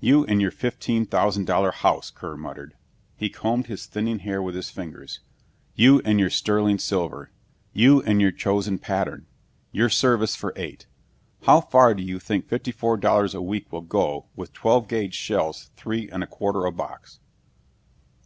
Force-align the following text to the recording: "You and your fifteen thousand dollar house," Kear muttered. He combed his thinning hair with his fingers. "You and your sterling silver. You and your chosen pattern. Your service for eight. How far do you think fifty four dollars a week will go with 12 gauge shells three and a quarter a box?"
"You 0.00 0.24
and 0.24 0.40
your 0.40 0.50
fifteen 0.50 1.04
thousand 1.04 1.44
dollar 1.44 1.70
house," 1.70 2.10
Kear 2.10 2.34
muttered. 2.34 2.72
He 3.14 3.28
combed 3.28 3.66
his 3.66 3.84
thinning 3.84 4.20
hair 4.20 4.40
with 4.42 4.54
his 4.54 4.70
fingers. 4.70 5.20
"You 5.74 6.00
and 6.02 6.18
your 6.18 6.30
sterling 6.30 6.78
silver. 6.78 7.30
You 7.74 8.00
and 8.04 8.22
your 8.22 8.30
chosen 8.32 8.78
pattern. 8.78 9.26
Your 9.70 9.90
service 9.90 10.34
for 10.34 10.54
eight. 10.56 10.86
How 11.42 11.60
far 11.60 11.92
do 11.92 12.02
you 12.02 12.18
think 12.18 12.46
fifty 12.48 12.72
four 12.72 12.96
dollars 12.96 13.34
a 13.34 13.42
week 13.42 13.70
will 13.70 13.82
go 13.82 14.24
with 14.34 14.54
12 14.54 14.88
gauge 14.88 15.14
shells 15.14 15.68
three 15.76 16.08
and 16.08 16.24
a 16.24 16.26
quarter 16.26 16.64
a 16.64 16.72
box?" 16.72 17.20